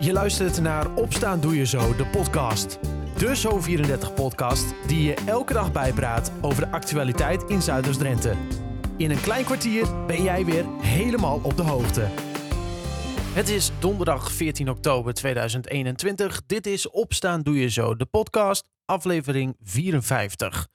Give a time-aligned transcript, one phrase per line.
[0.00, 2.78] Je luistert naar Opstaan Doe Je Zo, de podcast.
[3.16, 8.34] De Zo34-podcast die je elke dag bijpraat over de actualiteit in Zuiders-Drenthe.
[8.96, 12.08] In een klein kwartier ben jij weer helemaal op de hoogte.
[13.32, 16.42] Het is donderdag 14 oktober 2021.
[16.46, 20.68] Dit is Opstaan Doe Je Zo, de podcast, aflevering 54.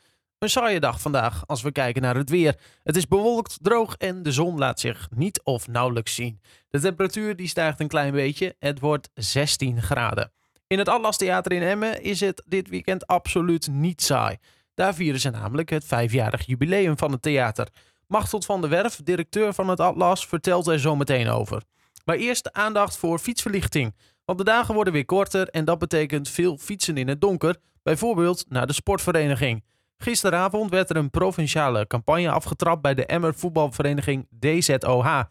[0.43, 2.55] Een saaie dag vandaag als we kijken naar het weer.
[2.83, 6.41] Het is bewolkt, droog en de zon laat zich niet of nauwelijks zien.
[6.69, 8.55] De temperatuur die stijgt een klein beetje.
[8.59, 10.31] Het wordt 16 graden.
[10.67, 14.37] In het Atlas Theater in Emmen is het dit weekend absoluut niet saai.
[14.73, 17.67] Daar vieren ze namelijk het vijfjarig jubileum van het theater.
[18.07, 21.63] Machteld van der Werf, directeur van het Atlas, vertelt er zo meteen over.
[22.05, 23.95] Maar eerst aandacht voor fietsverlichting.
[24.25, 28.45] Want de dagen worden weer korter en dat betekent veel fietsen in het donker, bijvoorbeeld
[28.49, 29.63] naar de sportvereniging.
[29.97, 35.21] Gisteravond werd er een provinciale campagne afgetrapt bij de Emmer voetbalvereniging DZOH.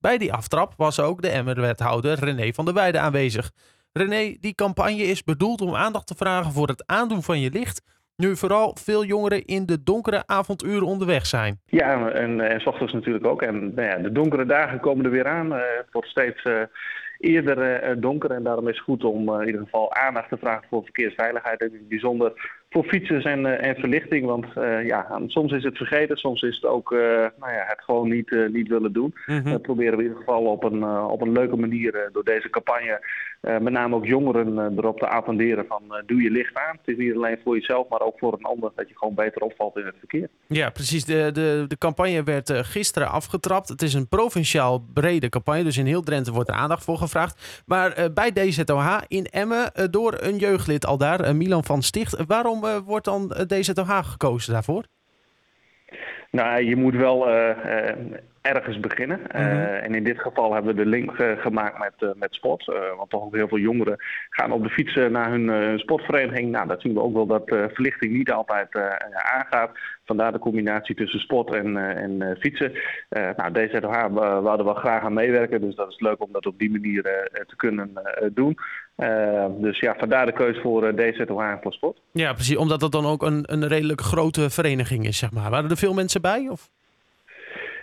[0.00, 3.50] Bij die aftrap was ook de Emmer-wethouder René van der Weijden aanwezig.
[3.92, 7.82] René, die campagne is bedoeld om aandacht te vragen voor het aandoen van je licht,
[8.16, 11.60] nu vooral veel jongeren in de donkere avonduren onderweg zijn.
[11.66, 13.42] Ja, en, en s ochtends natuurlijk ook.
[13.42, 15.46] En nou ja, de donkere dagen komen er weer aan.
[15.46, 16.62] Uh, het wordt steeds uh,
[17.18, 20.82] eerder donker en daarom is het goed om in ieder geval aandacht te vragen voor
[20.82, 21.60] verkeersveiligheid.
[21.60, 24.26] En in het bijzonder voor fietsers en, uh, en verlichting.
[24.26, 26.98] Want uh, ja, soms is het vergeten, soms is het ook uh,
[27.38, 29.14] nou ja, het gewoon niet, niet willen doen.
[29.26, 29.52] Mm -hmm.
[29.52, 33.04] Dat proberen we in ieder geval op een, op een leuke manier door deze campagne,
[33.40, 36.76] met name ook jongeren, erop te attenderen van doe je licht aan.
[36.76, 39.42] Het is niet alleen voor jezelf, maar ook voor een ander dat je gewoon beter
[39.42, 40.28] opvalt in het verkeer.
[40.46, 41.04] Ja, precies.
[41.04, 43.68] De, de, de campagne werd gisteren afgetrapt.
[43.68, 47.62] Het is een provinciaal brede campagne, dus in heel Drenthe wordt er aandacht voor gevraagd.
[47.66, 52.26] Maar bij DZOH in Emmen door een jeugdlid al daar, Milan van Sticht.
[52.26, 54.84] Waarom uh, wordt dan DZOH gekozen daarvoor?
[56.30, 57.56] Nou, je moet wel uh,
[58.42, 59.18] ergens beginnen.
[59.18, 59.42] Mm -hmm.
[59.42, 62.64] uh, en in dit geval hebben we de link gemaakt met, met sport.
[62.96, 63.96] want toch ook heel veel jongeren
[64.28, 66.50] gaan op de fiets naar hun sportvereniging.
[66.50, 68.68] Nou, dat zien we ook wel dat verlichting niet altijd
[69.12, 69.70] aangaat.
[70.04, 72.72] Vandaar de combinatie tussen sport en, en fietsen.
[73.08, 74.08] nou, DZOH
[74.42, 75.60] wouden we graag aan meewerken.
[75.60, 77.02] Dus dat is leuk om dat op die manier
[77.46, 77.90] te kunnen
[78.32, 78.56] doen.
[79.60, 82.00] Dus ja, vandaar de keuze voor DZOH en voor sport.
[82.12, 82.56] Ja, precies.
[82.56, 85.50] Omdat dat dan ook een, een redelijk grote vereniging is, zeg maar.
[85.50, 86.48] Waren er veel mensen bij?
[86.50, 86.70] Of?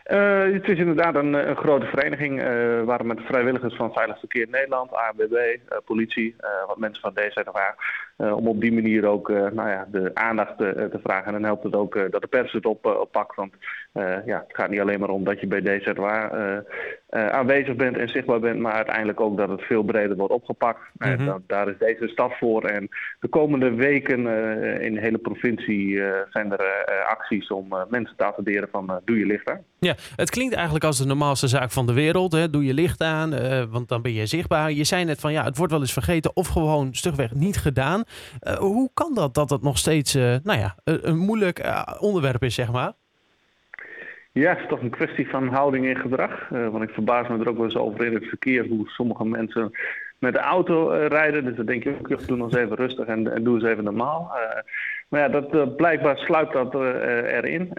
[0.07, 2.41] Uh, het is inderdaad een, een grote vereniging.
[2.41, 6.35] Uh, waar met vrijwilligers van Veilig Verkeer Nederland, ANWB, politie,
[6.67, 7.75] wat mensen van DZOH.
[8.17, 11.25] Om op die manier ook nou ja, de aandacht te, te vragen.
[11.25, 13.35] En dan helpt het ook dat de pers het op, oppakt.
[13.35, 13.53] Want
[14.25, 16.05] ja, het gaat niet alleen maar om dat je bij DZOH
[17.09, 18.59] aanwezig bent en zichtbaar bent.
[18.59, 20.79] Maar uiteindelijk ook dat het veel breder wordt opgepakt.
[20.93, 21.25] Mm -hmm.
[21.25, 22.63] dat, daar is deze stap voor.
[22.63, 22.89] En
[23.19, 24.27] de komende weken
[24.81, 29.49] in de hele provincie zijn er acties om mensen te attenderen van doe je licht
[29.49, 29.61] aan.
[29.79, 32.31] Ja, het klinkt eigenlijk als de normaalste zaak van de wereld.
[32.31, 32.49] Hè?
[32.49, 33.29] Doe je licht aan,
[33.69, 34.71] want dan ben je zichtbaar.
[34.71, 38.03] Je zei net van ja, het wordt wel eens vergeten of gewoon stugweg niet gedaan.
[38.47, 42.55] Uh, hoe kan dat dat het nog steeds uh, nou ja, een moeilijk onderwerp is,
[42.55, 42.93] zeg maar?
[44.31, 46.49] Ja, het is toch een kwestie van houding en gedrag.
[46.49, 49.71] want ik verbaas me er ook wel eens over in het verkeer hoe sommige mensen
[50.19, 51.43] met de auto rijden.
[51.45, 53.83] Dus dan denk je ook, doe nog eens even rustig en, en doe eens even
[53.83, 54.31] normaal.
[55.09, 57.71] Maar ja, dat, uh, blijkbaar sluipt dat erin.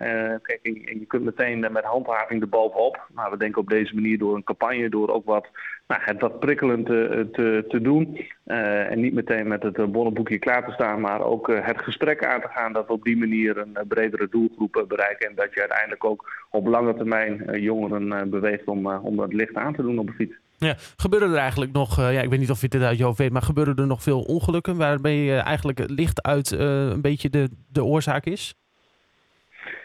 [0.42, 3.08] Kijk, je, kunt meteen met handhaving erbovenop.
[3.14, 5.48] Maar we denken op deze manier door een campagne, door ook wat,
[5.86, 8.26] nou, het wat prikkelend te, te, te doen.
[8.44, 12.48] en niet meteen met het bonnenboekje klaar te staan, maar ook het gesprek aan te
[12.48, 12.72] gaan.
[12.72, 15.28] Dat we op die manier een bredere doelgroep bereiken.
[15.28, 19.74] En dat je uiteindelijk ook op lange termijn jongeren beweegt om, om het licht aan
[19.74, 20.36] te doen op de fiets.
[20.60, 23.04] Ja, gebeuren er eigenlijk nog, uh, ja, ik weet niet of je dit uit je
[23.04, 27.00] hoofd weet, maar gebeuren er nog veel ongelukken uh, eigenlijk het licht uit uh, een
[27.00, 28.54] beetje de, de oorzaak is?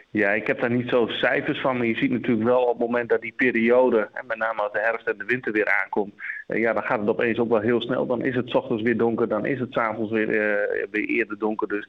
[0.10, 2.88] Ja, ik heb daar niet zo cijfers van, maar je ziet natuurlijk wel op het
[2.88, 6.14] moment dat die periode, en met name als de herfst en de winter weer aankomt,
[6.48, 8.06] ja, dan gaat het opeens ook wel heel snel.
[8.06, 10.28] Dan is het ochtends weer donker, dan is het 's avonds weer,
[10.92, 11.68] weer eerder donker.
[11.68, 11.88] Dus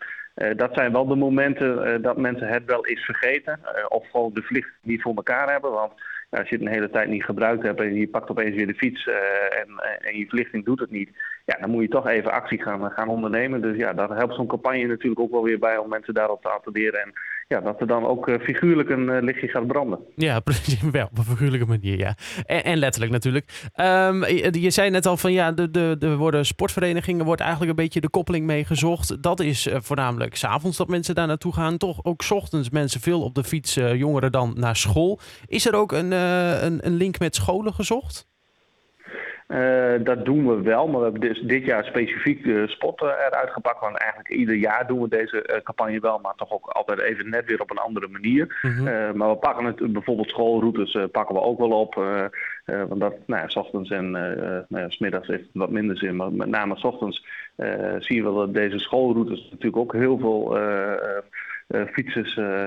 [0.57, 4.67] dat zijn wel de momenten dat mensen het wel eens vergeten of gewoon de vlieg
[4.83, 5.93] niet voor elkaar hebben, want
[6.35, 8.75] als je het een hele tijd niet gebruikt hebt en je pakt opeens weer de
[8.75, 9.15] fiets uh,
[9.61, 9.69] en,
[10.01, 11.11] en je verlichting doet het niet,
[11.45, 13.61] ja, dan moet je toch even actie gaan, gaan ondernemen.
[13.61, 16.49] Dus ja, daar helpt zo'n campagne natuurlijk ook wel weer bij om mensen daarop te
[16.49, 17.01] attenderen.
[17.01, 17.13] En
[17.49, 19.99] ja, dat er dan ook uh, figuurlijk een uh, lichtje gaat branden.
[20.15, 20.41] Ja.
[20.93, 22.17] Wel, op een figuurlijke manier, ja.
[22.47, 23.71] En, en letterlijk natuurlijk.
[23.75, 27.85] Je, je, zei net al van ja, de, de, de worden sportverenigingen wordt eigenlijk een
[27.85, 29.23] beetje de koppeling mee gezocht.
[29.23, 31.77] Dat is uh, voornamelijk s'avonds dat mensen daar naartoe gaan.
[31.77, 35.21] Toch ook s ochtends mensen veel op de fiets, jongeren dan naar school.
[35.47, 38.33] Is er ook een, een, een link met scholen gezocht?
[40.03, 43.81] Dat doen we wel, maar we hebben dus dit jaar specifiek de spot eruit gepakt.
[43.81, 47.45] Want eigenlijk ieder jaar doen we deze campagne wel, maar toch ook altijd even net
[47.47, 48.59] weer op een andere manier.
[48.63, 49.17] Mhm.
[49.17, 51.95] maar we pakken het bijvoorbeeld schoolroutes pakken we ook wel op.
[52.65, 55.97] want dat, nou ja, s ochtends en nou ja, s middags heeft het wat minder
[55.97, 57.27] zin, maar met name s ochtends
[57.99, 60.59] zie je wel dat deze schoolroutes natuurlijk ook heel veel
[61.67, 62.65] fietsers uh,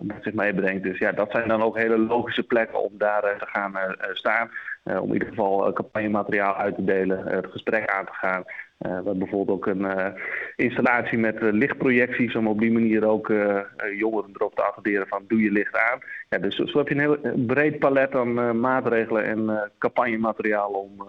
[0.00, 0.82] met zich meebrengt.
[0.82, 3.72] Dus ja, dat zijn dan ook hele logische plekken om daar te gaan
[4.12, 4.50] staan.
[4.84, 8.42] om in ieder geval campagnemateriaal uit te delen, het gesprek aan te gaan.
[8.78, 10.14] we hebben bijvoorbeeld ook een
[10.56, 13.32] installatie met lichtprojecties om op die manier ook
[13.98, 15.98] jongeren erop te attenderen van doe je licht aan.
[16.28, 21.06] Ja, dus zo heb je een heel breed palet aan maatregelen en campagnemateriaal om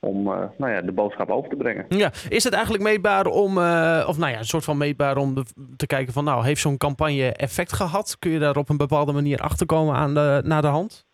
[0.00, 1.84] om uh, nou ja, de boodschap over te brengen.
[1.88, 5.34] Ja, is het eigenlijk meetbaar om, uh, of nou ja, een soort van meetbaar om
[5.76, 8.16] te kijken van, nou, heeft zo'n campagne effect gehad?
[8.18, 11.08] Kun je daar op een bepaalde manier achterkomen aan de, naar de hand?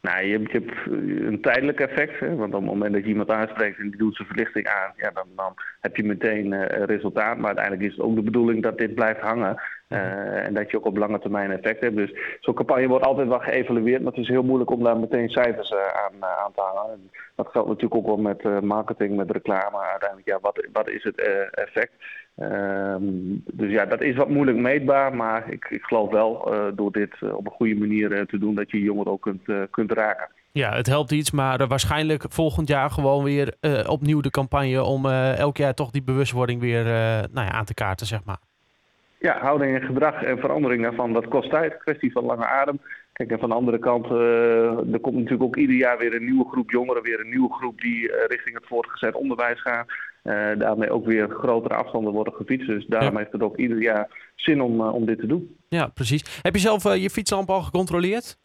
[0.00, 0.86] Nou, je, je hebt
[1.26, 2.20] een tijdelijk effect.
[2.20, 2.36] Hè?
[2.36, 5.10] Want op het moment dat je iemand aanspreekt en die doet zijn verlichting aan, ja,
[5.10, 7.36] dan, dan heb je meteen uh, resultaat.
[7.36, 9.62] Maar uiteindelijk is het ook de bedoeling dat dit blijft hangen.
[9.88, 11.96] Uh, en dat je ook op lange termijn effect hebt.
[11.96, 15.28] Dus zo'n campagne wordt altijd wel geëvalueerd, maar het is heel moeilijk om daar meteen
[15.28, 16.92] cijfers uh, aan, aan te hangen.
[16.92, 19.78] En dat geldt natuurlijk ook wel met marketing, met reclame.
[19.78, 21.20] Uiteindelijk, ja, wat, wat is het
[21.50, 21.92] effect?
[22.36, 23.02] Ehm,
[23.52, 27.14] dus ja, dat is wat moeilijk meetbaar, maar ik, ik geloof wel uh, door dit
[27.20, 30.28] uh, op een goede manier uh, te doen dat je jongeren ook kunt, kunt raken.
[30.52, 33.54] Ja, het helpt iets, maar waarschijnlijk volgend jaar gewoon weer
[33.86, 36.84] opnieuw de campagne om elk jaar toch die bewustwording weer
[37.32, 38.38] nou ja, aan te kaarten, zeg maar.
[39.18, 41.78] Ja, houding en gedrag en verandering daarvan, dat kost tijd.
[41.78, 42.80] Kwestie van lange adem.
[43.12, 46.24] Kijk, en van de andere kant, uh, er komt natuurlijk ook ieder jaar weer een
[46.24, 49.86] nieuwe groep jongeren, weer een nieuwe groep die uh, richting het voortgezet onderwijs gaan.
[50.24, 52.66] Uh, daarmee ook weer grotere afstanden worden gefietst.
[52.66, 55.56] Dus daarom heeft het ook ieder jaar zin om, om dit te doen.
[55.68, 56.40] Ja, precies.
[56.42, 58.38] Heb je zelf je fietslamp al gecontroleerd?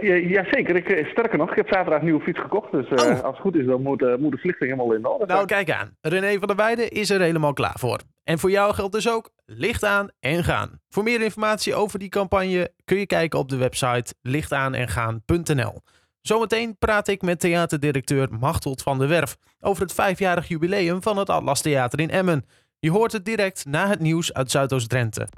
[0.00, 2.72] Jazeker, ik, eh, sterker nog, ik heb zaterdag een nieuwe fiets gekocht.
[2.72, 5.26] Dus uh, als het goed is, dan moet, uh, moet de verlichting helemaal in orde
[5.26, 5.96] Nou, kijk aan.
[6.00, 7.98] René van der Weijden is er helemaal klaar voor.
[8.24, 10.80] En voor jou geldt dus ook licht aan en gaan.
[10.88, 15.80] Voor meer informatie over die campagne kun je kijken op de website lichtaanengaan.nl.
[16.28, 21.30] Zometeen praat ik met theaterdirecteur Machteld van der Werf over het vijfjarig jubileum van het
[21.30, 22.44] Atlas Theater in Emmen.
[22.78, 25.28] Je hoort het direct na het nieuws uit Zuidoost-Drenthe.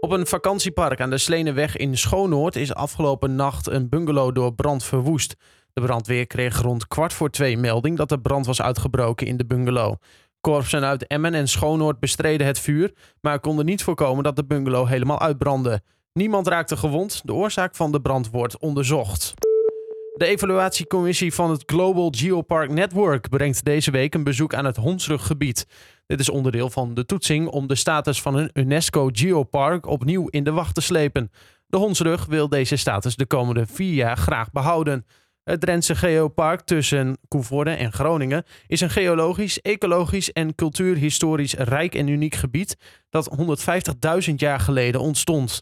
[0.00, 4.84] Op een vakantiepark aan de Sleneweg in Schoonoord is afgelopen nacht een bungalow door brand
[4.84, 5.34] verwoest.
[5.72, 9.46] De brandweer kreeg rond kwart voor twee melding dat er brand was uitgebroken in de
[9.46, 9.94] bungalow.
[10.40, 14.88] Korpsen uit Emmen en Schoonoord bestreden het vuur, maar konden niet voorkomen dat de bungalow
[14.88, 15.82] helemaal uitbrandde.
[16.12, 19.34] Niemand raakte gewond, de oorzaak van de brand wordt onderzocht.
[20.20, 25.66] De evaluatiecommissie van het Global Geopark Network brengt deze week een bezoek aan het Hondsruggebied.
[26.06, 30.44] Dit is onderdeel van de toetsing om de status van een UNESCO Geopark opnieuw in
[30.44, 31.30] de wacht te slepen.
[31.66, 35.06] De Hondsrug wil deze status de komende vier jaar graag behouden.
[35.44, 42.08] Het Drentse Geopark tussen Koevoorde en Groningen is een geologisch, ecologisch en cultuurhistorisch rijk en
[42.08, 42.76] uniek gebied
[43.10, 43.30] dat
[44.28, 45.60] 150.000 jaar geleden ontstond.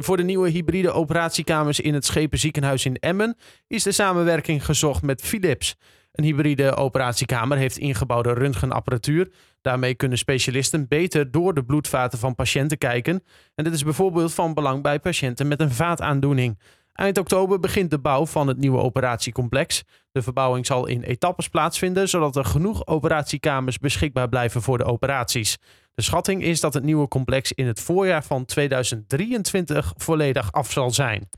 [0.00, 3.36] Voor de nieuwe hybride operatiekamers in het Schepenziekenhuis in Emmen
[3.66, 5.76] is de samenwerking gezocht met Philips.
[6.12, 9.32] Een hybride operatiekamer heeft ingebouwde röntgenapparatuur.
[9.62, 13.22] Daarmee kunnen specialisten beter door de bloedvaten van patiënten kijken.
[13.54, 16.58] En dit is bijvoorbeeld van belang bij patiënten met een vaataandoening.
[16.92, 19.84] Eind oktober begint de bouw van het nieuwe operatiecomplex.
[20.12, 25.58] De verbouwing zal in etappes plaatsvinden, zodat er genoeg operatiekamers beschikbaar blijven voor de operaties.
[25.98, 30.90] De schatting is dat het nieuwe complex in het voorjaar van 2023 volledig af zal
[30.90, 31.28] zijn.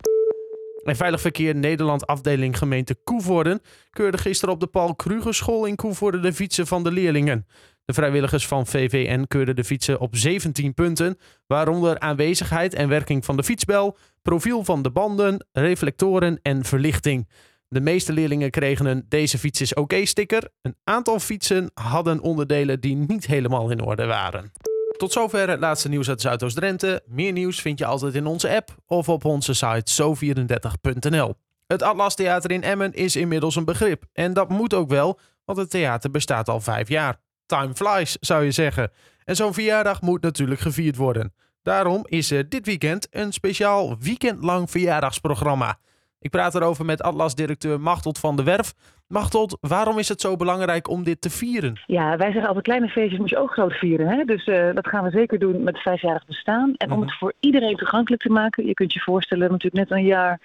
[0.83, 3.61] En Veilig Verkeer Nederland afdeling gemeente Koevoorden
[3.91, 7.47] keurde gisteren op de Paul Krugerschool in Koevoorden de fietsen van de leerlingen.
[7.85, 13.37] De vrijwilligers van VVN keurden de fietsen op 17 punten, waaronder aanwezigheid en werking van
[13.37, 17.29] de fietsbel, profiel van de banden, reflectoren en verlichting.
[17.73, 20.49] De meeste leerlingen kregen een deze fiets is oké sticker.
[20.63, 24.53] Een aantal fietsen hadden onderdelen die niet helemaal in orde waren.
[24.97, 27.03] Tot zover het laatste nieuws uit Zuidoost-Drenthe.
[27.07, 31.35] Meer nieuws vind je altijd in onze app of op onze site zo34.nl.
[31.67, 34.05] Het Atlas Theater in Emmen is inmiddels een begrip.
[34.13, 37.21] En dat moet ook wel, want het theater bestaat al vijf jaar.
[37.47, 38.91] Time flies, zou je zeggen.
[39.25, 41.35] En zo'n verjaardag moet natuurlijk gevierd worden.
[41.63, 45.79] Daarom is er dit weekend een speciaal weekendlang verjaardagsprogramma.
[46.21, 48.75] Ik praat erover met Atlas-directeur Machteld van der Werf.
[49.09, 51.81] Machteld, waarom is het zo belangrijk om dit te vieren?
[51.87, 54.09] Ja, wij zeggen altijd kleine feestjes moet je ook groot vieren.
[54.09, 54.25] Hè?
[54.25, 56.75] Dus uh, dat gaan we zeker doen met het vijfjarig bestaan.
[56.77, 57.09] En om mhm.
[57.09, 58.67] het voor iedereen toegankelijk te maken.
[58.67, 60.41] Je kunt je voorstellen, natuurlijk net een jaar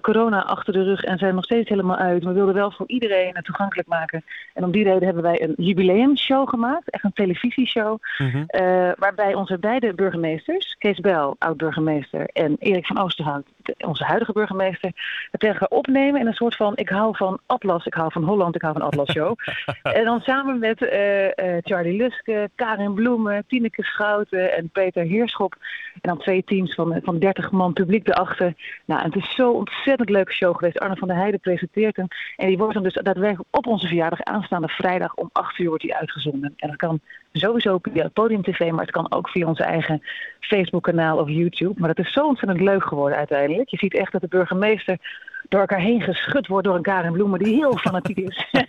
[0.00, 2.24] corona achter de rug en zijn nog steeds helemaal uit.
[2.24, 4.24] We wilden wel voor iedereen het toegankelijk maken.
[4.54, 7.98] En om die reden hebben wij een jubileumshow gemaakt, echt een televisieshow.
[8.18, 8.42] Mhm.
[8.46, 13.46] eh, waarbij onze beide burgemeesters, Kees Bel, oud-burgemeester, en Erik van Oosterhout,
[13.78, 14.90] onze huidige burgemeester,
[15.30, 18.24] het tegen elkaar opnemen in een soort van ik hou van Atlas, ik hou van
[18.24, 19.36] Holland, ik hou van Atlas show.
[19.82, 25.56] en dan samen met eh, eh, Charlie Luske, Karin Bloemen, Tineke Schouten en Peter Heerschop.
[25.94, 28.54] En dan twee teams van, van 30 man publiek erachter.
[28.84, 30.78] Nou, het is zo'n ontzettend leuke show geweest.
[30.78, 32.06] Arne van der Heijden presenteert hem.
[32.36, 35.82] En die wordt dan dus daadwerkelijk op onze verjaardag aanstaande vrijdag om 8 uur wordt
[35.82, 36.52] die uitgezonden.
[36.56, 37.00] En dat kan
[37.32, 40.02] sowieso via Podium TV, maar het kan ook via onze eigen
[40.40, 41.80] Facebook kanaal of YouTube.
[41.80, 43.68] Maar dat is zo ontzettend leuk geworden uiteindelijk.
[43.68, 44.98] Je ziet echt dat de burgemeester
[45.48, 48.46] door elkaar heen geschud wordt door een Karin Bloemen die heel fanatiek is.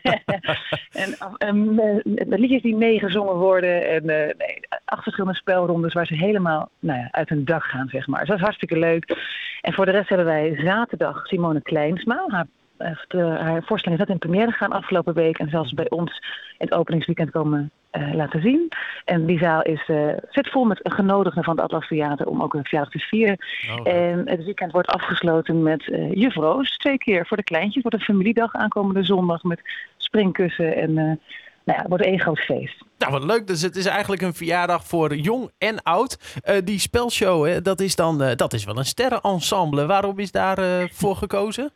[0.91, 6.05] en en eh, de liedjes die meegezongen worden en eh, nee, acht verschillende spelrondes waar
[6.05, 8.19] ze helemaal nou ja, uit hun dak gaan, zeg maar.
[8.19, 9.17] Dus dat is hartstikke leuk.
[9.61, 12.25] En voor de rest hebben wij zaterdag Simone Kleinsma.
[12.27, 12.47] Haar,
[12.81, 16.11] heeft, eh, haar voorstelling is net in première gegaan afgelopen week en zelfs bij ons
[16.57, 18.71] in het openingsweekend komen eh, laten zien.
[19.05, 22.53] En die zaal is, eh, zit vol met genodigden van het Atlas Theater om ook
[22.53, 23.37] een verjaardag te vieren.
[23.71, 25.83] Oh, En het weekend wordt afgesloten met
[26.13, 27.81] juf Roos, twee keer voor de kleintjes.
[27.81, 29.61] Wordt een familiedag aankomende zondag met
[29.97, 31.17] springkussen en nou
[31.65, 32.83] ja, het wordt één groot feest.
[32.97, 33.47] Nou, wat leuk.
[33.47, 36.41] Dus het is eigenlijk een verjaardag voor jong en oud.
[36.63, 39.85] Die spelshow, hè, dat is dan dat is wel een sterrenensemble.
[39.85, 41.71] Waarom is daarvoor voor gekozen?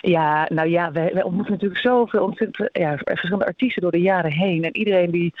[0.00, 4.64] Ja, nou ja, wij, ontmoeten natuurlijk zoveel ontzettend, ja, verschillende artiesten door de jaren heen.
[4.64, 5.34] En iedereen die.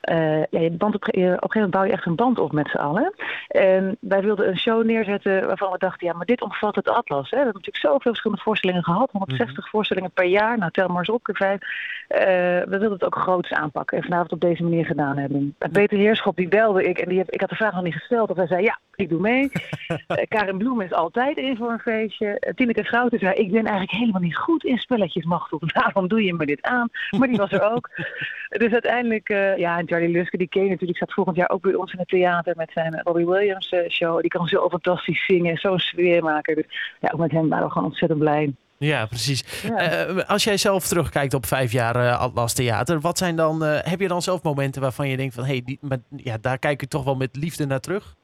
[0.00, 2.38] Eh, ja, je band op, je- op een gegeven moment bouw je echt een band
[2.38, 3.14] op met z'n allen.
[3.48, 7.30] En wij wilden een show neerzetten waarvan we dachten, ja, maar dit omvat het Atlas.
[7.30, 7.36] Hè.
[7.36, 10.58] We hebben natuurlijk zoveel verschillende voorstellingen gehad, 160 voorstellingen per jaar.
[10.58, 11.28] Nou, tel maar eens op.
[11.30, 15.54] Eh, we wilden het ook groots aanpakken en vanavond op deze manier gedaan hebben.
[15.58, 17.94] En Peter Heerschop, die belde ik en die heb, ik had de vraag nog niet
[17.94, 18.30] gesteld.
[18.30, 19.50] Of hij zei, ja, ik doe mee.
[20.06, 22.52] Eh, Karin Bloem is altijd in voor een feestje.
[22.54, 25.60] Tineke Schouten zei, ik ben eigenlijk helemaal niet goed in spelletjes, Machtel.
[25.74, 26.88] Waarom doe je me dit aan?
[27.18, 27.88] Maar die was er ook.
[28.62, 31.74] dus uiteindelijk, eh, ja, Charlie Luske, die ken je natuurlijk, staat volgend jaar ook bij
[31.74, 34.20] ons in het theater met zijn Robbie Williams eh, show.
[34.20, 36.54] Die kan zo fantastisch zingen, zo'n sfeer maken.
[36.54, 36.64] Dus
[37.00, 38.52] ja, ook met hem waren we gewoon ontzettend blij.
[38.78, 39.62] Ja, precies.
[39.62, 39.76] Ja.
[39.76, 44.00] Eh, als jij zelf terugkijkt op vijf jaar eh, Atlas Theater, wat zijn dan, heb
[44.00, 45.78] je dan zelf momenten waarvan je denkt van, hé, hey, die-
[46.16, 48.14] ja, daar kijk ik toch wel met liefde naar terug?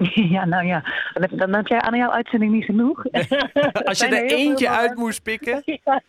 [0.34, 3.04] ja, nou ja, dan heb, dan heb jij aan jouw uitzending niet genoeg.
[3.84, 5.62] Als je er eentje uit moest pikken.
[5.64, 6.02] Ja,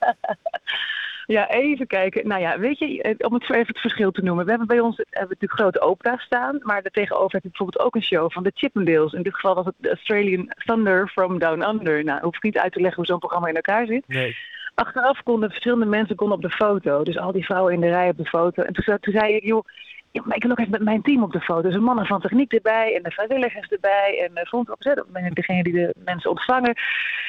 [1.50, 2.28] even kijken.
[2.28, 4.44] Nou ja, weet je, eh, om het zo even het verschil te noemen.
[4.44, 6.60] We hebben bij ons hebben we natuurlijk grote opera staan.
[6.62, 9.14] Maar daartegenover heb je bijvoorbeeld ook een show van de Chippendales.
[9.14, 12.04] In dit geval was het de Australian Thunder from Down Under.
[12.04, 14.08] Nou, hoef ik niet uit te leggen hoe zo'n programma in elkaar zit.
[14.08, 14.36] Nee.
[14.76, 17.04] Achteraf konden verschillende mensen konden op de foto.
[17.04, 18.64] Dus al die vrouwen in de rij op de foto.
[18.64, 19.66] En toen, zei- toen zei ik, joh,
[20.12, 21.62] ja, maar ik wil ook even met mijn team op de foto.
[21.62, 24.28] Dus de mannen van techniek erbij en de vrijwilligers erbij.
[24.28, 25.04] En de front opzet,
[25.34, 26.76] degene die de mensen ontvangen.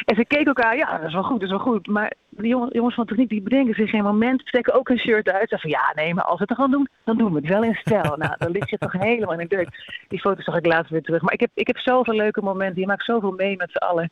[0.04, 1.86] En ze keken elkaar, ja, dat is wel goed, dat is wel goed.
[1.86, 5.30] Maar de jongen- jongens van techniek die bedenken zich geen moment, trekken ook een shirt
[5.30, 5.48] uit.
[5.48, 7.48] Zeggen van ja, nee, maar als we het dan gaan doen, dan doen we het
[7.48, 8.16] wel in stijl.
[8.16, 9.68] nou, dan ligt je toch helemaal in de deuk.
[10.08, 11.22] Die foto's zag ik later weer terug.
[11.22, 12.80] Maar ik heb, ik heb zoveel leuke momenten.
[12.80, 14.10] Je maakt zoveel mee met z'n allen.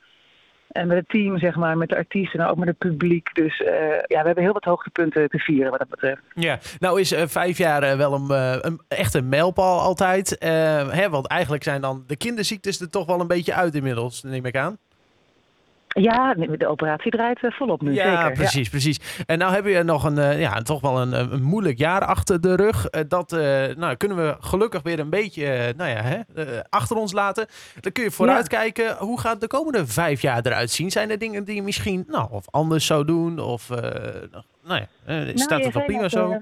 [0.71, 3.35] En met het team, zeg maar, met de artiesten en ook met het publiek.
[3.35, 3.75] Dus eh,
[4.07, 6.21] ja, we hebben heel wat hoogtepunten te vieren wat dat betreft.
[6.35, 8.31] Ja, nou is eh, vijf jaar eh, wel een,
[8.67, 10.37] een echt een mijlpaal altijd.
[10.91, 14.47] Hè, want eigenlijk zijn dan de kinderziektes er toch wel een beetje uit inmiddels, neem
[14.47, 14.79] ik aan.
[15.93, 18.33] Ja, de operatie draait eh, volop nu, ja, zeker.
[18.33, 19.23] precies, precies.
[19.27, 22.41] En nou hebben we nog een, eh, ja, toch wel een, een moeilijk jaar achter
[22.41, 22.87] de rug.
[22.87, 26.61] Eh, dat eh, nou, kunnen we gelukkig weer een beetje eh, nou ja, hè, eh,
[26.69, 27.47] achter ons laten.
[27.81, 28.97] Dan kun je vooruitkijken.
[28.99, 30.91] Hoe gaat de komende vijf jaar eruit zien?
[30.91, 33.39] Zijn er dingen die je misschien nou, of anders zou doen?
[33.39, 33.77] Of eh,
[34.65, 36.31] nou ja, eh, Nou, staat je het wel prima zo?
[36.31, 36.39] eh,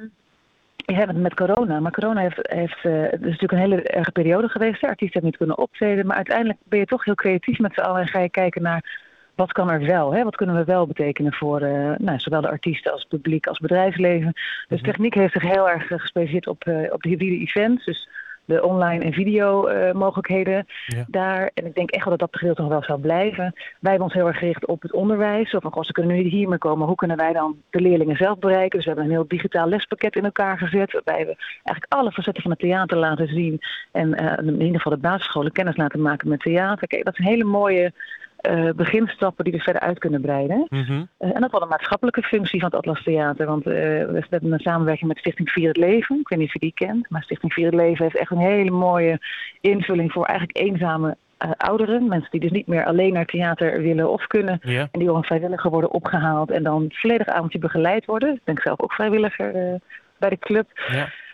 [0.77, 3.83] Je hebt het met corona, maar corona heeft, heeft eh, het is natuurlijk een hele
[3.83, 4.81] erge periode geweest.
[4.81, 7.81] De artiesten hebben niet kunnen optreden, maar uiteindelijk ben je toch heel creatief met z'n
[7.81, 9.07] allen en ga je kijken naar
[9.39, 10.25] wat kan er wel, hè?
[10.25, 13.59] wat kunnen we wel betekenen voor eh, nou, zowel de artiesten als het publiek als
[13.59, 14.33] bedrijfsleven.
[14.69, 14.91] Dus Mhm.
[14.91, 18.09] techniek heeft zich heel erg eh, gespecialiseerd op, eh, op de hybride events, dus
[18.45, 21.05] de online en video mogelijkheden Ja.
[21.07, 21.51] daar.
[21.55, 23.53] En ik denk echt wel dat dat gedeelte nog wel zal blijven.
[23.81, 25.51] Wij hebben ons heel erg gericht op het onderwijs.
[25.51, 26.87] Zo van, goh, ze kunnen nu niet hier meer komen.
[26.87, 28.71] Hoe kunnen wij dan de leerlingen zelf bereiken?
[28.79, 30.93] Dus we hebben een heel digitaal lespakket in elkaar gezet.
[30.93, 33.59] Waarbij we eigenlijk alle facetten van het theater laten zien.
[33.93, 34.15] En
[34.47, 36.87] in ieder geval de basisscholen kennis laten maken met theater.
[36.89, 37.93] Kijk, dat zijn hele mooie
[38.39, 40.67] eh, beginstappen die we verder uit kunnen breiden.
[40.69, 41.05] Mhm.
[41.19, 43.47] Eh, en ook wel een maatschappelijke functie van het Atlas Theater.
[43.47, 46.21] Want eh, we hebben een samenwerking met Stichting Vier het Leven.
[46.21, 47.11] Ik weet niet of je die kent.
[47.11, 49.21] Maar Stichting Vier het Leven heeft echt een hele mooie
[49.61, 51.17] invulling voor eigenlijk eenzame
[51.57, 52.09] ouderen.
[52.09, 54.61] Mensen die dus niet meer alleen naar theater willen of kunnen.
[54.61, 56.51] En die door een vrijwilliger worden opgehaald.
[56.51, 58.35] En dan volledig avondje begeleid worden.
[58.35, 59.81] Ik ben zelf ook vrijwilliger
[60.19, 60.67] bij de club.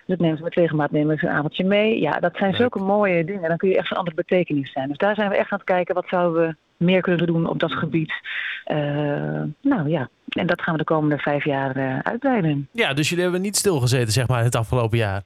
[0.06, 2.00] Ik neem ze met regelmaat nemen ze een avondje mee.
[2.00, 3.48] Ja, dat zijn zulke mooie dingen.
[3.48, 4.88] Dan kun je echt van andere betekenis zijn.
[4.88, 5.94] Dus daar zijn we echt aan het kijken.
[5.94, 8.12] Wat zouden we meer kunnen doen op dat gebied?
[8.64, 8.76] Eh,
[9.60, 12.68] nou ja, en dat gaan we de komende vijf jaar eh, uitbreiden.
[12.72, 15.22] Ja, dus jullie hebben niet stilgezeten, zeg maar, het afgelopen jaar.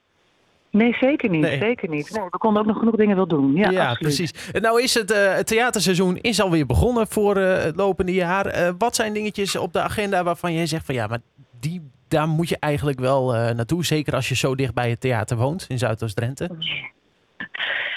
[0.71, 1.41] Nee, zeker niet.
[1.41, 1.59] Nee.
[1.59, 2.11] Zeker niet.
[2.11, 3.55] Nee, we konden ook nog genoeg dingen wel doen.
[3.55, 3.99] Ja, absoluut.
[3.99, 4.33] precies.
[4.53, 8.75] Nou is het, eh, het theaterseizoen is alweer begonnen voor het lopende jaar.
[8.79, 11.21] Wat zijn dingetjes op de agenda waarvan jij zegt van ja, maar
[11.61, 13.85] die, daar moet je eigenlijk wel eh, naartoe.
[13.85, 16.49] Zeker als je zo dicht bij het theater woont in Zuidoost-Drenthe.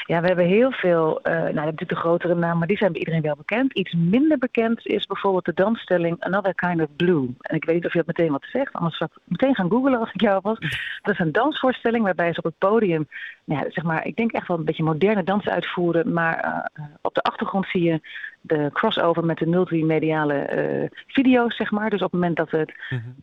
[0.05, 2.91] Ja, we hebben heel veel, eh nou, dat natuurlijk de grotere namen, maar die zijn
[2.91, 3.73] bij iedereen wel bekend.
[3.73, 7.35] Iets minder bekend is bijvoorbeeld de dansstelling Another Kind of Blue.
[7.39, 9.69] En ik weet niet of je dat meteen wat zegt, anders zou ik meteen gaan
[9.69, 10.57] googlen als ik jou was.
[11.01, 13.07] Dat is een dansvoorstelling waarbij ze op het podium,
[13.45, 16.83] nou ja, zeg maar, ik denk echt wel een beetje moderne dans uitvoeren, maar eh,
[17.01, 17.99] op de achtergrond zie je
[18.41, 21.89] de crossover met de multimediale eh, video's, zeg maar.
[21.89, 22.73] Dus op het moment dat we het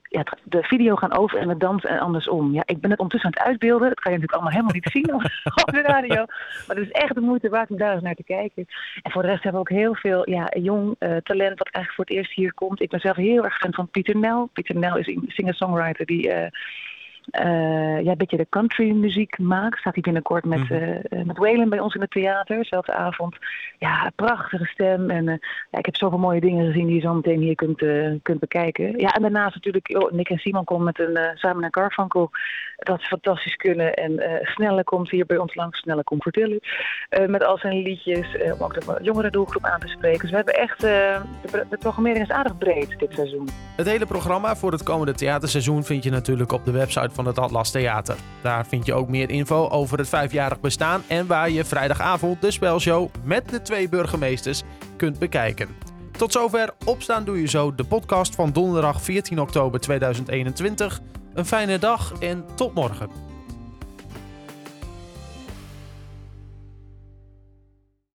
[0.03, 2.53] ja, het- de video gaan over en de dans en andersom.
[2.55, 3.89] Ja, ik ben het ondertussen aan het uitbeelden.
[3.89, 5.23] Dat kan je natuurlijk allemaal helemaal niet zien op,
[5.67, 6.25] op de radio.
[6.67, 8.67] Maar het is echt de moeite waard om daar eens naar te kijken.
[9.03, 11.95] En voor de rest hebben we ook heel veel ja, jong eh, talent wat eigenlijk
[11.95, 12.81] voor het eerst hier komt.
[12.83, 14.51] Ik ben zelf heel erg fan van Pieter Nel.
[14.53, 16.33] Pieter Nel is een singer-songwriter die...
[16.33, 16.51] eh,
[17.31, 19.79] eh, ja, een beetje de country muziek maakt.
[19.79, 23.37] Staat hij binnenkort met, eh, met Waylon bij ons in het theater, zelfde avond.
[23.79, 25.11] Ja, prachtige stem.
[25.11, 25.37] En eh,
[25.71, 28.41] ja, ik heb zoveel mooie dingen gezien die je zo meteen hier kunt, eh, kunt
[28.41, 28.99] bekijken.
[28.99, 32.31] Ja, en daarnaast natuurlijk, oh, Nick en Simon komen met een samen naar Garfunkel.
[32.77, 33.95] Dat ze fantastisch kunnen.
[33.95, 35.79] En eh Snelle komt hier bij ons langs.
[35.79, 36.05] Snelle.
[37.09, 38.37] Eh, met al zijn liedjes.
[38.37, 40.21] eh, om ook de jongere doelgroep aan te spreken.
[40.21, 41.21] Dus we hebben echt, eh,
[41.51, 43.49] de, de programmering is aardig breed dit seizoen.
[43.77, 47.39] Het hele programma voor het komende theaterseizoen vind je natuurlijk op de website van het
[47.39, 48.17] Atlas Theater.
[48.43, 52.51] Daar vind je ook meer info over het vijfjarig bestaan en waar je vrijdagavond de
[52.51, 54.63] spelshow met de twee burgemeesters
[54.97, 55.69] kunt bekijken.
[56.11, 61.01] Tot zover Opstaan Doe Je Zo, de podcast van donderdag 14 oktober 2021.
[61.35, 63.38] Een fijne dag en tot morgen.